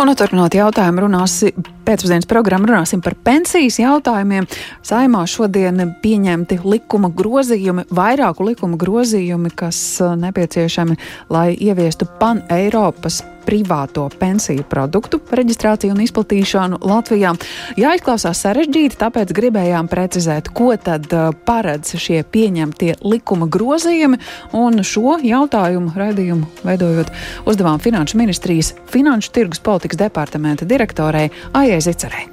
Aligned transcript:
Un, 0.00 0.08
turpinot 0.16 0.54
jautājumu, 0.56 1.02
runāsim 1.04 1.66
pēcpusdienas 1.90 2.28
programmu, 2.30 2.70
runāsim 2.70 3.02
par 3.02 3.16
pensijas 3.26 3.80
jautājumiem. 3.80 4.46
Saimā 4.86 5.24
šodien 5.30 5.82
pieņemti 6.02 6.60
likuma 6.62 7.10
grozījumi, 7.14 7.88
vairāku 7.94 8.46
likuma 8.46 8.78
grozījumi, 8.80 9.50
kas 9.58 9.80
uh, 10.04 10.14
nepieciešami, 10.20 10.98
lai 11.34 11.50
ieviestu 11.58 12.08
pan-Eiropas 12.20 13.22
privāto 13.50 14.04
pensiju 14.20 14.62
produktu 14.68 15.18
reģistrāciju 15.32 15.94
un 15.94 16.02
izplatīšanu 16.04 16.80
Latvijā. 16.86 17.32
Jāizklausās 17.80 18.42
sarežģīti, 18.44 18.98
tāpēc 19.00 19.32
gribējām 19.34 19.88
precizēt, 19.90 20.52
ko 20.54 20.74
tad 20.80 21.08
uh, 21.10 21.30
paredz 21.46 21.96
šie 21.98 22.22
pieņemtie 22.22 22.98
likuma 23.02 23.48
grozījumi. 23.50 24.20
Un 24.56 24.84
šo 24.86 25.16
jautājumu 25.24 25.94
raidījumu 25.96 26.66
veidojot 26.66 27.10
uzdevām 27.50 27.82
Finanšu 27.82 28.20
ministrijas 28.20 28.74
Finanšu 28.90 29.32
tirgus 29.34 29.62
politikas 29.64 29.98
departamenta 29.98 30.68
direktorei 30.68 31.30
Aijai 31.56 31.79
Zicerei. 31.84 32.26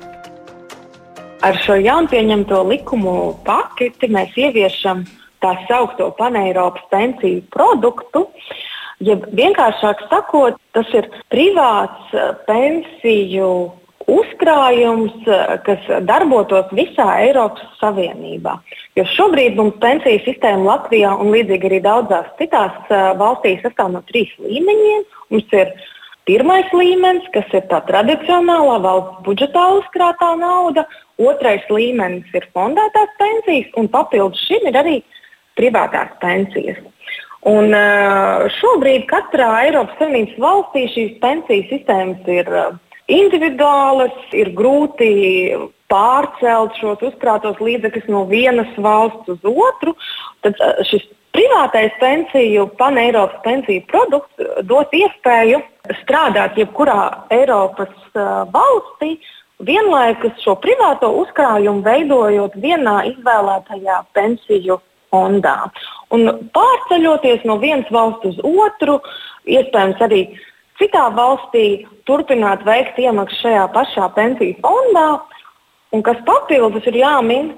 Ar 1.45 1.57
šo 1.63 1.77
jaunpieņemto 1.79 2.63
likumu 2.67 3.17
paketi 3.45 4.09
mēs 4.09 4.33
ieviešam 4.35 5.05
tā 5.43 5.53
saucamo 5.67 6.09
paneiropas 6.17 6.87
pensiju 6.89 7.43
produktu, 7.53 8.25
uh, 8.25 8.55
Ja 8.97 9.13
vienkāršāk 9.21 10.07
sakot, 10.09 10.55
tas 10.73 10.87
ir 10.97 11.05
privāts 11.29 12.13
eh, 12.17 12.31
pensiju 12.47 13.49
uzkrājums, 14.09 15.20
eh, 15.29 15.51
kas 15.67 15.84
darbotos 16.07 16.71
visā 16.73 17.05
Eiropas 17.21 17.61
Savienībā. 17.77 18.55
Jo 18.98 19.05
šobrīd 19.13 19.59
mums 19.59 19.77
pensiju 19.84 20.23
sistēma 20.25 20.65
Latvijā 20.71 21.11
un 21.13 21.29
līdzīgi 21.35 21.70
arī 21.70 21.81
daudzās 21.85 22.31
citās 22.41 22.73
eh, 22.89 23.11
valstīs 23.21 23.61
sastāv 23.61 23.93
no 23.93 24.01
trīs 24.09 24.34
līmeņiem. 24.41 25.05
Mums 25.29 25.53
ir 25.59 25.75
pirmais 26.27 26.72
līmenis, 26.76 27.27
kas 27.34 27.48
ir 27.55 27.66
tā 27.72 27.80
tradicionālā 27.88 28.77
valsts 28.84 29.23
budžetā 29.26 29.63
uzkrātā 29.80 30.34
nauda, 30.40 30.85
otrais 31.18 31.63
līmenis 31.71 32.35
ir 32.38 32.46
fondētās 32.54 33.15
pensijas, 33.21 33.71
un 33.79 33.90
papildus 33.91 34.43
šim 34.49 34.68
ir 34.70 34.77
arī 34.84 34.98
privātās 35.57 36.13
pensijas. 36.21 36.84
Un, 37.48 37.71
šobrīd 38.57 39.05
katrā 39.07 39.48
Eiropas 39.63 39.96
Savienības 40.01 40.40
valstī 40.41 40.84
šīs 40.91 41.18
pensiju 41.24 41.68
sistēmas 41.70 42.27
ir 42.34 42.49
individuālas, 43.07 44.16
ir 44.35 44.51
grūti 44.57 45.12
pārcelt 45.88 46.76
šos 46.82 47.05
uzkrātos 47.07 47.62
līdzekļus 47.63 48.10
no 48.12 48.26
vienas 48.27 48.73
valsts 48.84 49.32
uz 49.32 49.48
otru. 49.48 49.96
Tad 50.44 50.60
šis 50.90 51.07
privātais 51.38 51.93
pensiju, 52.02 52.68
pan-Eiropas 52.80 53.41
pensiju 53.46 53.85
produkts 53.91 54.63
dos 54.66 54.93
iespēju 54.96 55.62
strādāt 56.02 56.57
jebkurā 56.57 57.27
Eiropas 57.34 57.94
valstī, 58.54 59.18
vienlaikus 59.68 60.38
šo 60.44 60.57
privāto 60.62 61.10
uzkrājumu 61.21 61.85
veidojot 61.85 62.57
vienā 62.62 62.99
izvēlētajā 63.13 64.02
pensiju 64.18 64.79
fondā. 65.13 65.69
Un 66.13 66.50
pārceļoties 66.56 67.46
no 67.47 67.57
vienas 67.62 67.90
valsts 67.94 68.34
uz 68.34 68.41
otru, 68.44 69.00
iespējams 69.47 70.03
arī 70.03 70.22
citā 70.81 71.07
valstī 71.16 71.85
turpināt 72.09 72.66
veikt 72.68 73.00
iemaksas 73.01 73.46
šajā 73.46 73.66
pašā 73.75 74.09
pensiju 74.18 74.57
fondā. 74.63 75.07
Un 75.96 76.03
kas 76.03 76.19
papildus 76.28 76.85
ir 76.90 77.00
jāmin, 77.00 77.53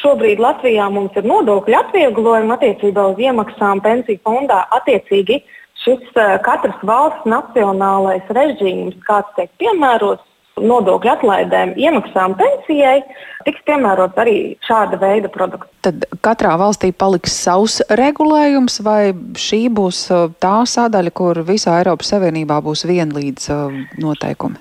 šobrīd 0.00 0.42
Latvijā 0.42 0.86
mums 0.92 1.16
ir 1.18 1.26
nodokļu 1.28 1.78
atvieglojumi 1.80 2.54
attiecībā 2.56 3.08
uz 3.12 3.20
iemaksām 3.22 3.82
pensiju 3.84 4.20
fondā. 4.26 4.64
Attiecīgi 4.78 5.40
šis 5.84 6.04
eh, 6.16 6.36
katras 6.44 6.78
valsts 6.86 7.28
nacionālais 7.28 8.30
režīms, 8.36 8.96
kāds 9.08 9.34
tiek 9.38 9.52
piemērots, 9.62 10.24
nodokļu 10.60 11.10
atlaidēm, 11.10 11.72
iemaksām 11.80 12.36
pensijai, 12.38 13.00
tiks 13.46 13.62
piemērots 13.66 14.20
arī 14.22 14.36
šāda 14.66 15.00
veida 15.00 15.30
produkts. 15.32 15.70
Tad 15.82 16.06
katrā 16.24 16.54
valstī 16.60 16.92
paliks 16.94 17.34
savs 17.44 17.80
regulējums, 17.90 18.78
vai 18.86 19.00
šī 19.38 19.64
būs 19.74 20.04
uh, 20.14 20.28
tā 20.42 20.60
sadaļa, 20.70 21.14
kur 21.16 21.42
visā 21.46 21.80
Eiropas 21.82 22.14
Savienībā 22.14 22.60
būs 22.64 22.86
vienlīdz 22.88 23.50
uh, 23.50 23.80
noteikumi? 24.02 24.60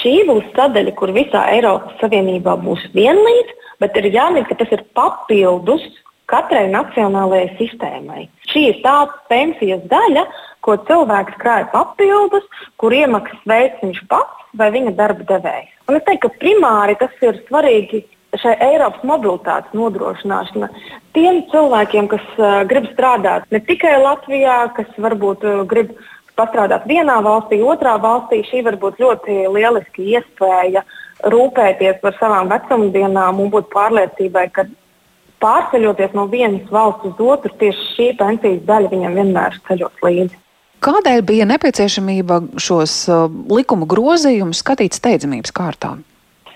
Šī 0.00 0.16
būs 0.28 0.48
sadaļa, 0.56 0.96
kur 0.96 1.12
visā 1.14 1.44
Eiropas 1.52 2.00
Savienībā 2.00 2.56
būs 2.64 2.88
vienlīdz, 2.96 3.52
bet 3.84 4.00
ir 4.00 4.10
jāmin, 4.16 4.48
ka 4.48 4.56
tas 4.58 4.72
ir 4.72 4.82
papildus 4.96 5.84
katrai 6.30 6.64
nacionālajai 6.72 7.52
sistēmai. 7.58 8.24
Šī 8.48 8.64
ir 8.70 8.80
tā 8.84 8.96
pensijas 9.28 9.84
daļa, 9.90 10.24
ko 10.64 10.78
cilvēks 10.88 11.36
krāja 11.42 11.68
papildus, 11.74 12.46
kur 12.80 12.96
iemaksas 12.96 13.44
veids 13.48 13.84
viņš 13.84 14.00
pats 14.08 14.48
vai 14.56 14.70
viņa 14.72 14.94
darba 14.96 15.26
devējs. 15.28 15.70
Un 15.88 15.98
es 15.98 16.06
teiktu, 16.06 16.30
ka 16.30 16.40
primāri 16.40 16.96
tas 16.96 17.12
ir 17.20 17.42
svarīgi 17.48 18.06
šai 18.40 18.54
Eiropas 18.66 19.04
mobilitātes 19.06 19.76
nodrošināšana 19.76 20.70
tiem 21.14 21.44
cilvēkiem, 21.52 22.08
kas 22.10 22.24
uh, 22.40 22.62
grib 22.70 22.88
strādāt 22.94 23.46
ne 23.54 23.60
tikai 23.62 23.94
Latvijā, 24.02 24.56
kas 24.74 24.90
varbūt 24.98 25.44
uh, 25.46 25.62
grib 25.70 25.92
pastrādāt 26.38 26.88
vienā 26.90 27.20
valstī, 27.22 27.60
otrā 27.62 27.94
valstī. 28.02 28.40
Šī 28.48 28.64
var 28.66 28.78
būt 28.80 28.98
ļoti 29.02 29.44
lieliska 29.54 30.02
iespēja 30.02 30.82
rūpēties 31.22 32.00
par 32.02 32.16
savām 32.20 32.50
vecumdienām 32.52 33.40
un 33.40 33.50
būt 33.52 33.68
pārliecībai, 33.74 34.48
ka 34.54 34.66
pārceļoties 35.44 36.14
no 36.16 36.26
vienas 36.30 36.70
valsts 36.72 37.10
uz 37.10 37.20
otru, 37.20 37.52
tieši 37.60 37.90
šī 37.96 38.08
pensijas 38.20 38.64
daļa 38.68 38.90
viņam 38.94 39.20
vienmēr 39.20 39.60
ceļos 39.68 40.02
līdzi. 40.04 40.40
Kādēļ 40.84 41.22
bija 41.24 41.46
nepieciešamība 41.48 42.40
šos 42.60 42.96
uh, 43.08 43.28
likuma 43.48 43.86
grozījumus 43.88 44.60
skatīt 44.60 44.96
steidzamības 44.96 45.54
kārtā? 45.56 45.94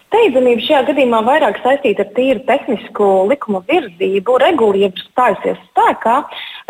Steidzamība 0.08 0.64
šajā 0.64 0.82
gadījumā 0.88 1.20
vairāk 1.24 1.60
saistīta 1.64 2.04
ar 2.04 2.12
tīru 2.16 2.42
tehnisku 2.48 3.08
likuma 3.28 3.62
virzību. 3.68 4.36
Regula 4.40 4.82
jau 4.82 4.90
ir 4.90 5.02
stājusies 5.06 5.62
spēkā, 5.70 6.18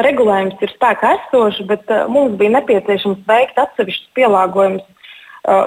regulējums 0.07 0.63
ir 0.63 0.75
spēkā 0.75 1.17
esošs, 1.19 1.65
bet 1.71 1.91
uh, 1.91 2.07
mums 2.11 2.39
bija 2.39 2.59
nepieciešams 2.59 3.27
veikt 3.27 3.59
atsevišķus 3.65 4.15
pielāgojumus 4.19 4.87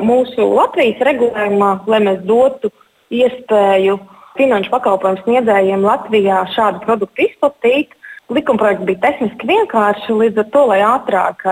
mūsu 0.06 0.46
Latvijas 0.56 1.02
regulējumā, 1.08 1.72
lai 1.90 2.02
mēs 2.06 2.22
dotu 2.28 2.72
iespēju 3.12 3.98
finanšu 4.38 4.72
pakalpojumu 4.72 5.24
sniedzējiem 5.26 5.84
Latvijā 5.86 6.44
šādu 6.56 6.84
produktu 6.86 7.28
izplatīt. 7.28 7.98
Likumprojekts 8.32 8.88
bija 8.88 9.02
tehniski 9.04 9.48
vienkārši, 9.50 10.14
līdz 10.16 10.46
ar 10.46 10.48
to, 10.54 10.62
lai 10.70 10.80
ātrāk 10.88 11.44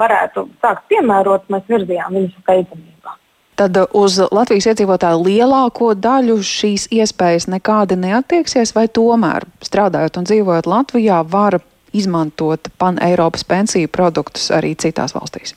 varētu 0.00 0.44
sākt 0.60 0.84
piemērot, 0.92 1.46
mēs 1.48 1.64
virzījām 1.72 2.18
viņus 2.18 2.34
steidzamībā. 2.42 3.14
Tad 3.58 3.78
uz 3.96 4.20
Latvijas 4.30 4.68
iedzīvotāju 4.70 5.22
lielāko 5.24 5.94
daļu 5.98 6.36
šīs 6.46 6.84
iespējas 6.94 7.48
nekādi 7.50 7.96
neatieksies, 7.98 8.74
vai 8.76 8.86
tomēr 8.92 9.48
strādājot 9.64 10.20
un 10.20 10.28
dzīvojot 10.28 10.68
Latvijā, 10.70 11.22
var 11.26 11.58
izmantot 11.96 12.68
pan-Eiropas 12.78 13.48
pensiju 13.48 13.88
produktus 13.90 14.52
arī 14.54 14.76
citās 14.78 15.16
valstīs? 15.16 15.56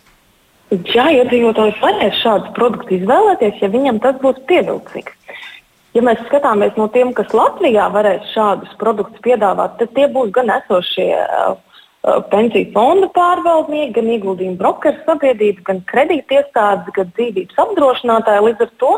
Jā, 0.72 1.10
iedzīvotājs 1.12 1.82
varēs 1.84 2.22
šādus 2.22 2.54
produktus 2.56 3.02
izvēlēties, 3.02 3.58
ja 3.60 3.68
viņam 3.74 3.98
tas 4.00 4.16
būs 4.22 4.38
pievilcīgs. 4.48 5.18
Ja 5.92 6.04
mēs 6.08 6.22
skatāmies 6.30 6.78
no 6.80 6.86
tiem, 6.94 7.12
kas 7.12 7.34
Latvijā 7.36 7.90
varēs 7.92 8.30
šādus 8.32 8.72
produktus 8.80 9.20
piedāvāt, 9.26 9.76
tad 9.82 9.92
tie 9.98 10.08
būs 10.14 10.32
gan 10.32 10.54
esošie 10.56 11.10
uh, 11.20 11.58
uh 12.08 12.22
pensiju 12.32 12.72
fonda 12.72 13.10
pārvaldnieki, 13.18 13.92
gan 13.98 14.08
ieguldījumu 14.16 14.56
brokeru 14.62 15.04
sabiedrības, 15.10 15.66
gan 15.68 15.84
kredītiestādes, 15.92 16.96
gan 16.96 17.12
dzīvības 17.20 17.60
apdrošinātāji. 17.66 18.46
Līdz 18.48 18.66
ar 18.68 18.72
to 18.80 18.94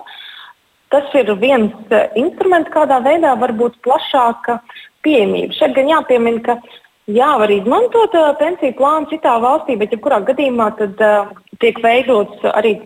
tas 0.93 1.17
ir 1.17 1.33
viens 1.41 1.73
uh, 1.89 2.05
instruments, 2.21 2.69
kādā 2.69 3.01
veidā 3.01 3.33
var 3.41 3.57
būt 3.57 3.81
plašāka 3.81 4.59
pieejamība. 5.01 5.57
Šeit 5.57 5.73
gan 5.73 5.89
jāpiemina, 5.89 6.45
ka 6.45 6.59
jā, 7.09 7.33
var 7.41 7.49
izmantot 7.49 8.13
uh, 8.13 8.35
pensiju 8.37 8.77
plānu 8.77 9.09
citā 9.09 9.39
valstī, 9.41 9.81
bet 9.81 9.97
jebkurā 9.97 10.21
gadījumā 10.29 10.69
tad, 10.77 11.01
uh, 11.01 11.33
tiek 11.63 11.81
veidots 11.83 12.45
arī 12.53 12.77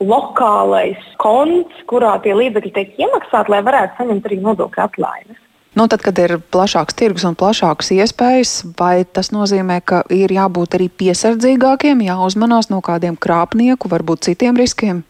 lokālais 0.00 1.00
konts, 1.20 1.84
kurā 1.90 2.14
tie 2.24 2.32
līdzekļi 2.36 2.72
tiek 2.76 2.98
iemaksāti, 3.04 3.52
lai 3.52 3.62
varētu 3.66 4.00
saņemt 4.00 4.28
arī 4.28 4.40
nodokļu 4.44 4.84
atlaides. 4.86 5.46
Nu, 5.78 5.86
tad, 5.86 6.02
kad 6.02 6.18
ir 6.18 6.34
plašāks 6.50 6.96
tirgus 6.98 7.22
un 7.28 7.36
plašākas 7.38 7.92
iespējas, 7.94 8.54
vai 8.78 9.04
tas 9.06 9.30
nozīmē, 9.30 9.78
ka 9.86 10.00
ir 10.10 10.32
jābūt 10.34 10.74
arī 10.80 10.88
piesardzīgākiem, 10.90 12.02
jāuzmanās 12.08 12.72
no 12.72 12.80
kādiem 12.82 13.14
krāpnieku, 13.14 13.90
varbūt 13.92 14.26
citiem 14.26 14.58
riskiem? 14.58 15.04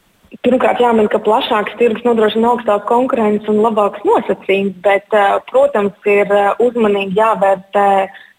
Pirmkārt, 0.44 0.78
jāmin, 0.78 1.08
ka 1.10 1.18
plašāks 1.24 1.74
tirgus 1.80 2.04
nodrošina 2.06 2.52
augstāku 2.52 2.86
konkurenci 2.86 3.48
un 3.50 3.62
labākus 3.64 4.04
nosacījumus, 4.06 4.76
bet, 4.84 5.08
eh, 5.16 5.38
protams, 5.50 5.96
ir 6.04 6.28
eh, 6.28 6.52
uzmanīgi 6.62 7.18
jāvērtē, 7.18 7.88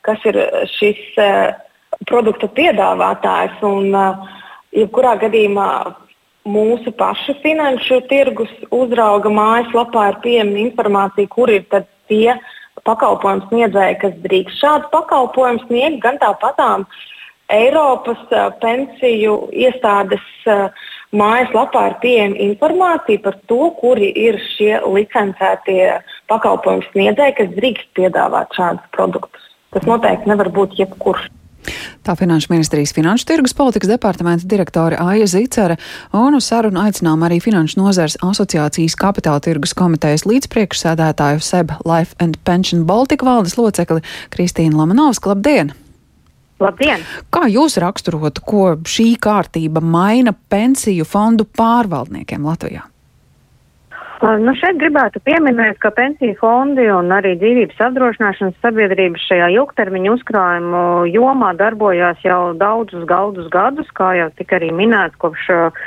kas 0.05 0.29
ir 0.29 0.39
šis 0.77 1.01
eh, 1.17 1.51
produkta 2.07 2.47
piedāvātājs. 2.47 3.59
Un, 3.65 3.91
jebkurā 4.75 5.15
gadījumā 5.21 5.69
mūsu 6.51 6.93
pašu 6.97 7.35
finanšu 7.43 8.01
tirgus 8.09 8.51
uzrauga 8.73 9.29
mājaslapā 9.29 10.07
ir 10.11 10.19
pieejama 10.23 10.57
informācija, 10.65 11.29
kur 11.29 11.51
ir 11.53 11.65
tie 12.09 12.37
pakalpojumu 12.87 13.49
sniedzēji, 13.49 13.99
kas 14.01 14.13
drīkst 14.25 14.61
šādu 14.63 14.89
pakalpojumu 14.93 15.67
sniegt, 15.67 15.99
gan 16.03 16.17
tāpatām 16.21 16.87
Eiropas 17.51 18.21
pensiju 18.61 19.49
iestādes 19.51 20.23
mājaslapā 21.11 21.83
ir 21.89 21.97
pieejama 22.03 22.39
informācija 22.47 23.21
par 23.25 23.35
to, 23.51 23.59
kuri 23.81 24.07
ir 24.15 24.39
šie 24.53 24.77
licencētie 24.87 25.99
pakalpojumu 26.31 26.87
sniedzēji, 26.93 27.37
kas 27.41 27.53
drīkst 27.57 27.91
piedāvāt 27.99 28.55
šādus 28.55 28.87
produktus. 28.95 29.51
Tas 29.75 29.85
noteikti 29.87 30.31
nevar 30.31 30.49
būt 30.55 30.79
jebkurš. 30.79 31.27
Tā 32.01 32.15
Finanšu 32.17 32.49
ministrijas 32.49 32.93
finanšu 32.97 33.27
tirgus 33.29 33.53
politikas 33.53 33.89
departamenta 33.89 34.47
direktore 34.49 34.97
Aija 34.99 35.27
Zicere 35.29 35.75
un 36.17 36.33
uz 36.33 36.47
sarunu 36.49 36.81
aicinām 36.81 37.21
arī 37.27 37.37
Finanšu 37.43 37.77
nozars 37.77 38.17
asociācijas 38.25 38.95
kapitāla 38.97 39.37
tirgus 39.45 39.75
komitejas 39.77 40.25
līdzpriekšsēdētāju 40.25 41.43
SEB 41.45 41.75
Life 41.85 42.17
and 42.17 42.41
Pension 42.43 42.87
Baltica 42.89 43.27
valdes 43.29 43.53
locekli 43.57 44.01
Kristīnu 44.33 44.81
Lamanovsku. 44.81 45.29
Labdien! 45.29 45.75
Labdien! 46.61 47.05
Kā 47.29 47.45
jūs 47.53 47.77
raksturotu, 47.81 48.41
ko 48.49 48.65
šī 48.81 49.11
kārtība 49.21 49.85
maina 49.85 50.33
pensiju 50.33 51.05
fondu 51.05 51.45
pārvaldniekiem 51.45 52.49
Latvijā? 52.49 52.90
Nu, 54.21 54.51
šeit 54.53 54.77
gribētu 54.77 55.17
pieminēt, 55.25 55.79
ka 55.81 55.89
pensiju 55.97 56.35
fondi 56.37 56.83
un 56.93 57.07
arī 57.09 57.31
dzīvības 57.41 57.79
apdrošināšanas 57.87 58.59
sabiedrības 58.61 59.23
šajā 59.25 59.47
ilgtermiņa 59.55 60.11
uzkrājumu 60.13 60.81
jomā 61.09 61.49
darbojās 61.57 62.21
jau 62.21 62.51
daudzus 62.53 63.07
gaudus 63.09 63.49
gadus, 63.49 63.89
kā 63.97 64.11
jau 64.19 64.27
tika 64.37 64.59
arī 64.59 64.69
minēts, 64.77 65.17
kopš 65.23 65.49
uh, 65.55 65.81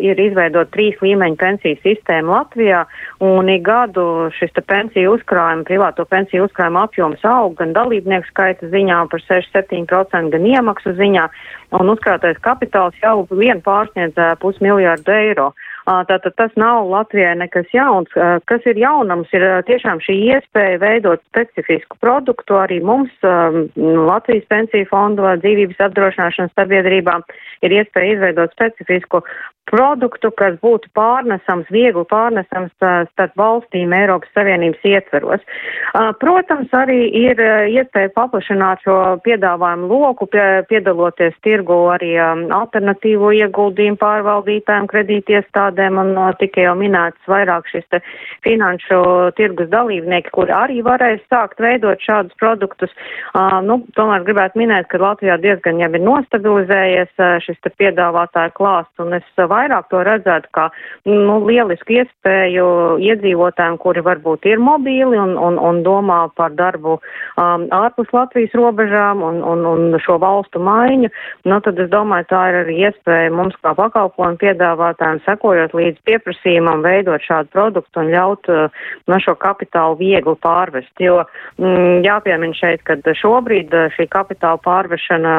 ir 0.00 0.24
izveidot 0.24 0.72
trīs 0.72 0.96
līmeņu 1.04 1.36
pensiju 1.44 1.76
sistēmu 1.84 2.32
Latvijā, 2.38 2.86
un 3.20 3.52
ik 3.52 3.68
gadu 3.68 4.08
šis 4.38 4.56
pensiju 4.64 5.18
uzkrājuma, 5.18 5.68
privāto 5.68 6.08
pensiju 6.08 6.48
uzkrājuma 6.48 6.88
apjoms 6.88 7.28
aug 7.28 7.60
gan 7.60 7.76
dalībnieku 7.76 8.32
skaita 8.32 8.72
ziņā 8.72 9.04
par 9.12 9.26
6-7%, 9.28 10.32
gan 10.32 10.52
iemaksu 10.56 10.96
ziņā, 10.96 11.28
un 11.76 11.92
uzkrātais 11.92 12.40
kapitāls 12.40 12.96
jau 13.04 13.26
vien 13.28 13.60
pārsniedz 13.60 14.16
pusmiljārdu 14.40 15.20
eiro. 15.20 15.52
Tātad 15.88 16.34
tas 16.36 16.52
nav 16.60 16.88
Latvijai 16.90 17.34
nekas 17.40 17.68
jauns. 17.72 18.12
Kas 18.50 18.66
ir 18.68 18.76
jaunams, 18.80 19.30
ir 19.32 19.44
tiešām 19.68 20.02
šī 20.04 20.16
iespēja 20.34 20.80
veidot 20.82 21.22
specifisku 21.30 21.96
produktu 22.02 22.58
arī 22.60 22.82
mums, 22.84 23.12
Latvijas 23.24 24.44
pensiju 24.52 24.88
fondu 24.90 25.24
dzīvības 25.40 25.80
apdrošināšanas 25.88 26.52
sabiedrībām, 26.58 27.24
ir 27.64 27.78
iespēja 27.80 28.18
izveidot 28.18 28.52
specifisku 28.56 29.22
produktu, 29.68 30.30
kas 30.32 30.56
būtu 30.64 30.88
pārnesams, 30.96 31.68
viegli 31.72 32.04
pārnesams 32.08 32.72
starp 32.78 33.34
valstīm 33.36 33.92
Eiropas 33.92 34.30
Savienības 34.36 34.84
ietveros. 34.88 35.44
Protams, 36.22 36.72
arī 36.72 37.00
ir 37.12 37.40
iespēja 37.76 38.12
paplašināt 38.16 38.84
šo 38.84 38.96
piedāvājumu 39.24 39.88
loku, 39.92 40.28
piedaloties 40.70 41.36
tirgu 41.44 41.80
arī 41.92 42.14
alternatīvo 42.16 43.34
ieguldījumu 43.42 44.00
pārvaldītājiem, 44.00 44.88
kredītiestādēm 44.88 45.77
un 45.78 46.14
tikai 46.40 46.66
jau 46.66 46.74
minēts 46.78 47.30
vairāk 47.30 47.68
šis 47.70 47.86
finanšu 48.46 49.00
tirgus 49.38 49.70
dalībnieki, 49.72 50.32
kuri 50.34 50.54
arī 50.54 50.82
varēs 50.86 51.22
sākt 51.30 51.60
veidot 51.62 52.00
šādus 52.04 52.36
produktus. 52.40 52.92
Nu, 53.64 53.80
tomēr 53.96 54.26
gribētu 54.26 54.60
minēt, 54.60 54.88
ka 54.90 55.00
Latvijā 55.02 55.38
diezgan 55.42 55.80
jau 55.82 55.90
ir 55.94 56.04
nostabilizējies 56.04 57.24
šis 57.44 57.60
piedāvātāju 57.78 58.54
klāsts 58.56 59.02
un 59.02 59.14
es 59.18 59.26
vairāk 59.38 59.88
to 59.92 60.02
redzētu 60.06 60.50
kā 60.56 60.68
nu, 61.08 61.38
lielisku 61.46 61.98
iespēju 62.00 62.66
iedzīvotājiem, 63.04 63.78
kuri 63.82 64.02
varbūt 64.04 64.48
ir 64.50 64.62
mobīli 64.62 65.18
un, 65.18 65.36
un, 65.38 65.58
un 65.58 65.82
domā 65.86 66.20
par 66.38 66.54
darbu 66.58 66.98
um, 66.98 67.66
ārpus 67.74 68.10
Latvijas 68.14 68.54
robežām 68.58 69.22
un, 69.24 69.40
un, 69.46 69.64
un 69.68 69.98
šo 70.02 70.18
valstu 70.22 70.62
maiņu. 70.62 71.10
Nu, 71.48 71.60
tad 71.64 71.80
es 71.82 71.90
domāju, 71.92 72.28
tā 72.32 72.42
ir 72.50 72.60
arī 72.62 72.78
iespēja 72.88 73.32
mums 73.34 73.56
kā 73.62 73.74
pakalpojumu 73.78 74.40
piedāvātājiem, 74.42 75.22
sekojot 75.26 75.67
līdz 75.76 76.02
pieprasījumam, 76.08 76.82
veidot 76.86 77.24
šādu 77.24 77.52
produktu 77.54 78.02
un 78.02 78.10
ļaut 78.12 78.50
uh, 78.52 78.84
no 79.10 79.18
šo 79.22 79.34
kapitālu 79.40 79.98
viegli 80.00 80.34
pārvest. 80.44 80.92
Jo 81.02 81.22
mm, 81.58 82.04
jāpiemina 82.06 82.56
šeit, 82.56 82.84
ka 82.86 82.98
šobrīd 83.20 83.74
uh, 83.74 83.88
šī 83.96 84.08
kapitāla 84.12 84.60
pārvešana 84.64 85.34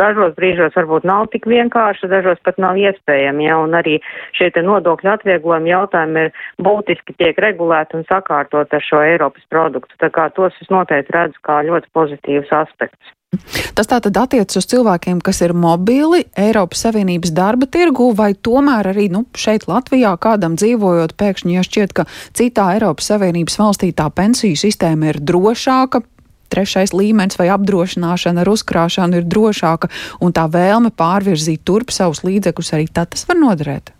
dažos 0.00 0.36
brīžos 0.38 0.76
varbūt 0.76 1.06
nav 1.08 1.28
tik 1.34 1.48
vienkārša, 1.50 2.10
dažos 2.12 2.42
pat 2.46 2.60
nav 2.62 2.78
iespējama 2.80 3.46
ja, 3.46 3.58
un 3.62 3.76
arī 3.78 3.98
šie 4.36 4.50
nodokļu 4.56 5.12
atvieglojumi 5.12 5.72
jautājumi 5.72 6.26
ir 6.26 6.46
būtiski 6.62 7.16
tiek 7.20 7.38
regulēti 7.42 7.98
un 7.98 8.06
sakārtot 8.10 8.72
ar 8.72 8.84
šo 8.84 9.02
Eiropas 9.04 9.44
produktu. 9.52 9.98
Tā 10.00 10.10
kā 10.12 10.28
tos 10.36 10.56
es 10.62 10.72
noteikti 10.72 11.14
redzu 11.16 11.42
kā 11.46 11.62
ļoti 11.66 11.92
pozitīvus 11.96 12.52
aspektus. 12.62 13.12
Tas 13.76 13.90
tātad 13.90 14.16
attiecas 14.20 14.60
uz 14.60 14.68
cilvēkiem, 14.70 15.20
kas 15.24 15.42
ir 15.44 15.54
mobili 15.56 16.24
Eiropas 16.38 16.86
Savienības 16.86 17.32
darba 17.36 17.68
tirgu, 17.70 18.10
vai 18.16 18.32
tomēr 18.34 18.92
arī 18.92 19.08
nu, 19.12 19.24
šeit 19.36 19.68
Latvijā 19.70 20.14
kādam 20.20 20.58
dzīvojot, 20.60 21.16
pēkšņi 21.20 21.56
ja 21.56 21.64
šķiet, 21.66 21.96
ka 21.96 22.06
citā 22.36 22.72
Eiropas 22.76 23.10
Savienības 23.12 23.58
valstī 23.60 23.92
tā 23.96 24.08
pensiju 24.14 24.58
sistēma 24.60 25.12
ir 25.12 25.20
drošāka, 25.24 26.02
trešais 26.52 26.94
līmenis 26.94 27.38
vai 27.40 27.50
apdrošināšana 27.54 28.44
ar 28.44 28.52
uzkrāšanu 28.52 29.20
ir 29.20 29.28
drošāka 29.28 29.90
un 30.22 30.34
tā 30.36 30.46
vēlme 30.52 30.94
pārvirzīt 30.94 31.66
turp 31.66 31.94
savus 31.94 32.22
līdzekļus 32.26 32.74
arī 32.76 32.88
tad 32.92 33.14
tas 33.14 33.26
var 33.28 33.40
noderēt. 33.42 33.95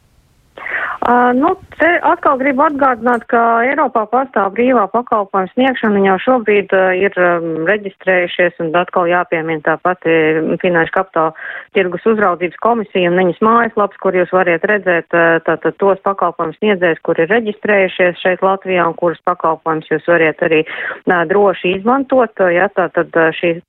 Uh, 1.07 1.31
nu, 1.39 1.53
te 1.79 1.87
atkal 2.03 2.35
gribu 2.41 2.65
atgādināt, 2.65 3.23
ka 3.31 3.41
Eiropā 3.63 4.09
pastāv 4.11 4.49
brīvā 4.57 4.89
pakalpojuma 4.91 5.47
sniegšana. 5.53 6.01
Jau 6.03 6.17
šobrīd 6.25 6.73
uh, 6.75 6.89
ir 6.99 7.15
um, 7.23 7.61
reģistrējušies 7.69 8.59
un 8.65 8.73
atkal 8.75 9.07
jāpiemina 9.07 9.63
tā 9.63 9.77
pati 9.85 10.11
Finanšu 10.59 10.97
kapitāla 10.97 11.31
tirgus 11.79 12.09
uzraudzības 12.11 12.59
komisija 12.59 13.13
un 13.13 13.21
viņas 13.21 13.39
mājaslaps, 13.39 14.01
kur 14.03 14.19
jūs 14.19 14.33
variet 14.35 14.67
redzēt 14.67 15.15
uh, 15.15 15.37
tātad 15.47 15.79
tos 15.79 16.03
pakalpojumus 16.03 16.59
sniedzējus, 16.59 17.05
kur 17.07 17.23
ir 17.23 17.31
reģistrējušies 17.31 18.19
šeit 18.25 18.43
Latvijā 18.43 18.89
un 18.91 18.99
kuras 18.99 19.23
pakalpojumus 19.31 19.93
jūs 19.93 20.11
variet 20.11 20.43
arī 20.43 20.65
uh, 20.67 21.23
droši 21.31 21.77
izmantot. 21.77 22.35
Uh, 22.43 22.51
ja, 22.57 22.67
tātad 22.75 23.15
uh, 23.15 23.31
šī 23.39 23.61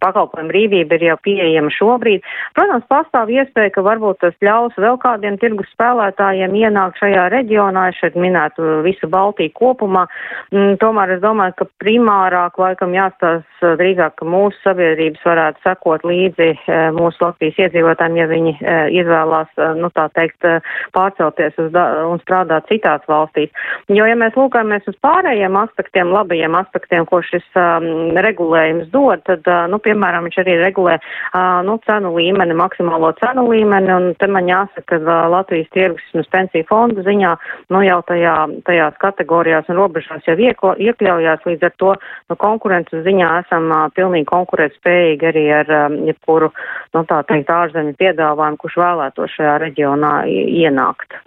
pakalpojuma 0.00 0.48
brīvība 0.48 0.96
ir 0.96 1.10
jau 1.10 1.20
pieejama 1.28 1.76
šobrīd. 1.76 2.24
Protams, 2.56 2.88
pastāv 2.88 3.36
iespēja, 3.36 3.76
ka 3.76 3.84
varbūt 3.84 4.24
tas 4.24 4.40
ļaus 4.40 4.80
vēl 4.80 4.96
kādiem 5.04 5.36
tirgus 5.44 5.68
spēlētājiem 5.76 6.56
ienākt 6.64 6.85
ienāk 6.86 6.98
šajā 7.00 7.30
reģionā, 7.32 7.90
es 7.90 7.98
šeit 8.00 8.16
minētu 8.16 8.82
visu 8.84 9.08
Baltiju 9.08 9.50
kopumā. 9.54 10.06
Mm, 10.52 10.78
tomēr 10.78 11.16
es 11.16 11.20
domāju, 11.20 11.54
ka 11.58 11.66
primārāk 11.82 12.58
laikam 12.58 12.94
jāstās 12.94 13.42
eh, 13.62 13.76
drīzāk, 13.76 14.16
ka 14.16 14.24
mūsu 14.24 14.56
sabiedrības 14.62 15.24
varētu 15.24 15.58
sekot 15.64 16.04
līdzi 16.04 16.50
eh, 16.54 16.90
mūsu 16.92 17.24
Latvijas 17.24 17.58
iedzīvotājiem, 17.58 18.16
ja 18.16 18.26
viņi 18.26 18.54
eh, 18.60 18.86
izvēlās, 19.00 19.48
nu 19.76 19.90
tā 19.90 20.08
teikt, 20.14 20.44
pārcelties 20.94 21.56
uz 21.58 21.74
un 21.74 22.20
strādāt 22.22 22.66
citās 22.68 23.02
valstīs. 23.08 23.50
Jo, 23.88 24.06
ja 24.06 24.16
mēs 24.16 24.36
lūkamies 24.36 24.86
uz 24.86 24.96
pārējiem 25.02 25.56
aspektiem, 25.58 26.12
labajiem 26.12 26.54
aspektiem, 26.58 27.06
ko 27.08 27.20
šis 27.24 27.44
um, 27.58 28.14
regulējums 28.22 28.90
dod, 28.92 29.22
tad, 29.26 29.42
uh, 29.48 29.64
nu, 29.70 29.78
piemēram, 29.82 30.26
viņš 30.26 30.38
arī 30.42 30.56
regulē, 30.60 30.96
uh, 31.00 31.62
nu, 31.66 31.78
cenu 31.86 32.12
līmeni, 32.16 32.56
maksimālo 32.56 33.12
cenu 33.20 33.46
līmeni, 33.50 33.92
un 33.92 34.08
te 34.20 34.28
man 34.30 34.48
jāsaka, 34.50 34.84
ka 34.92 35.00
uh, 35.02 35.26
Latvijas 35.32 35.70
tirgus, 35.74 36.04
vismaz 36.12 36.30
pensiju 36.32 36.66
fondu 36.76 37.04
ziņā, 37.06 37.32
nu 37.72 37.82
jau 37.86 37.98
tajā, 38.10 38.36
tajās 38.68 39.00
kategorijās 39.02 39.72
un 39.72 39.80
robežās 39.80 40.28
jau 40.28 40.36
ieko, 40.36 40.74
iekļaujās, 40.88 41.48
līdz 41.48 41.68
ar 41.70 41.74
to 41.80 41.96
nu, 41.96 42.38
konkurences 42.46 43.04
ziņā 43.08 43.32
esam 43.42 43.72
uh, 43.72 43.88
pilnīgi 43.96 44.28
konkurētspējīgi 44.30 45.30
arī 45.32 45.44
ar 45.62 45.74
um, 45.80 45.98
jebkuru, 46.10 46.52
nu 46.96 47.04
tā 47.08 47.22
teikt, 47.30 47.52
ārzemju 47.52 47.96
piedāvājumu, 48.00 48.62
kurš 48.62 48.80
vēlēto 48.84 49.28
šajā 49.36 49.58
reģionā 49.66 50.16
ienākt. 50.62 51.20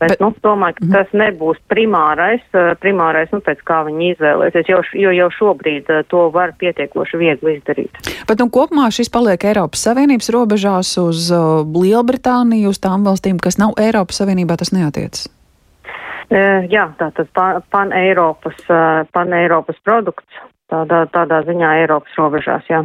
Bet, 0.00 0.10
Bet, 0.10 0.20
nu, 0.20 0.32
domāju, 0.42 0.74
ka 0.78 0.84
mhm. 0.84 0.92
tas 0.96 1.12
nebūs 1.14 1.60
primārais, 1.70 2.42
primārais 2.82 3.30
nu, 3.32 3.38
pēc 3.44 3.60
kā 3.66 3.82
viņi 3.86 4.10
izvēlēsies, 4.14 4.66
jo, 4.68 4.80
jo 4.98 5.12
jau 5.14 5.28
šobrīd 5.36 5.92
to 6.10 6.24
var 6.34 6.52
pietiekoši 6.58 7.20
viegli 7.20 7.56
izdarīt. 7.58 8.00
Bet 8.28 8.42
nu, 8.42 8.48
kopumā 8.52 8.88
šis 8.94 9.12
paliek 9.14 9.46
Eiropas 9.46 9.86
Savienības 9.86 10.32
robežās 10.34 10.96
uz 10.98 11.30
uh, 11.30 11.62
Lielbritāniju, 11.62 12.74
uz 12.74 12.82
tām 12.82 13.06
valstīm, 13.06 13.38
kas 13.42 13.60
nav 13.62 13.78
Eiropas 13.80 14.18
Savienībā, 14.22 14.58
tas 14.60 14.74
neatiecas. 14.74 15.28
Jā, 16.32 16.88
tātad 16.98 17.28
pan-Eiropas 17.70 18.56
pan 18.66 19.34
pan 19.36 19.78
produkts, 19.84 20.38
tādā, 20.72 21.04
tādā 21.12 21.42
ziņā 21.46 21.74
Eiropas 21.82 22.16
robežās, 22.18 22.64
jā. 22.70 22.80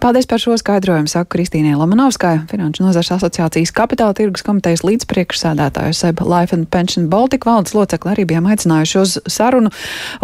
Paldies 0.00 0.26
par 0.26 0.40
šo 0.42 0.56
skaidrojumu, 0.58 1.08
saka 1.10 1.28
Kristīnai 1.36 1.76
Lamanovskai, 1.78 2.46
Finanšu 2.50 2.86
nozars 2.86 3.12
asociācijas 3.16 3.72
kapitāla 3.76 4.16
tirgus 4.16 4.44
komitejas 4.46 4.84
līdzpriekšsēdētāju 4.86 5.96
SEB 5.96 6.22
Life 6.26 6.56
and 6.56 6.68
Pension 6.72 7.08
Baltica 7.12 7.50
valdes 7.50 7.74
locekli 7.76 8.12
arī 8.14 8.26
bijām 8.28 8.48
aicinājuši 8.50 8.98
uz 9.02 9.18
sarunu, 9.30 9.72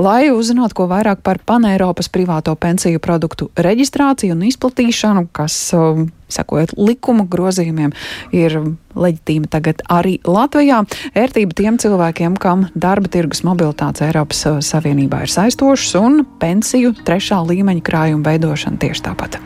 lai 0.00 0.31
uzzinātu, 0.33 0.76
ko 0.78 0.88
vairāk 0.90 1.23
par 1.26 1.40
paneiropas 1.47 2.11
privāto 2.12 2.54
pensiju 2.59 3.02
produktu 3.02 3.50
reģistrāciju 3.57 4.37
un 4.37 4.47
izplatīšanu, 4.49 5.28
kas 5.37 5.59
um, 5.76 6.09
sakojot 6.33 6.75
likuma 6.81 7.26
grozījumiem, 7.28 7.92
ir 8.37 8.59
leģitīma 8.97 9.50
tagad 9.52 9.85
arī 9.92 10.19
Latvijā. 10.28 10.83
Ērtība 11.19 11.57
tiem 11.59 11.78
cilvēkiem, 11.83 12.37
kam 12.40 12.66
darba 12.75 13.12
tirgus 13.12 13.45
mobilitātes 13.47 14.07
Eiropas 14.09 14.45
uh, 14.49 14.61
Savienībā 14.64 15.25
ir 15.26 15.33
saistošas 15.33 15.97
un 16.00 16.23
pensiju 16.42 16.95
trešā 17.04 17.42
līmeņa 17.52 17.88
krājuma 17.88 18.33
veidošana 18.33 18.81
tieši 18.83 19.11
tāpat. 19.11 19.42